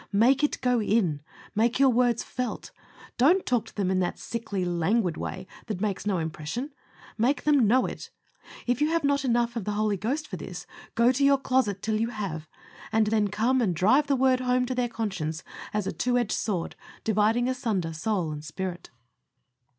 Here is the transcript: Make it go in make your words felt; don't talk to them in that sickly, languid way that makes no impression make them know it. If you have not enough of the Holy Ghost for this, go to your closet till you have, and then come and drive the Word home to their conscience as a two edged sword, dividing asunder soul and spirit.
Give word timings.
Make 0.11 0.43
it 0.43 0.59
go 0.61 0.81
in 0.81 1.21
make 1.53 1.77
your 1.79 1.89
words 1.91 2.23
felt; 2.23 2.71
don't 3.19 3.45
talk 3.45 3.67
to 3.67 3.75
them 3.75 3.91
in 3.91 3.99
that 3.99 4.17
sickly, 4.17 4.65
languid 4.65 5.15
way 5.15 5.45
that 5.67 5.79
makes 5.79 6.07
no 6.07 6.17
impression 6.17 6.71
make 7.19 7.43
them 7.43 7.67
know 7.67 7.85
it. 7.85 8.09
If 8.65 8.81
you 8.81 8.87
have 8.89 9.03
not 9.03 9.23
enough 9.23 9.55
of 9.55 9.63
the 9.63 9.73
Holy 9.73 9.97
Ghost 9.97 10.27
for 10.27 10.37
this, 10.37 10.65
go 10.95 11.11
to 11.11 11.23
your 11.23 11.37
closet 11.37 11.83
till 11.83 12.01
you 12.01 12.09
have, 12.09 12.47
and 12.91 13.05
then 13.05 13.27
come 13.27 13.61
and 13.61 13.75
drive 13.75 14.07
the 14.07 14.15
Word 14.15 14.39
home 14.39 14.65
to 14.65 14.73
their 14.73 14.89
conscience 14.89 15.43
as 15.71 15.85
a 15.85 15.91
two 15.91 16.17
edged 16.17 16.31
sword, 16.31 16.75
dividing 17.03 17.47
asunder 17.47 17.93
soul 17.93 18.31
and 18.31 18.43
spirit. 18.43 18.89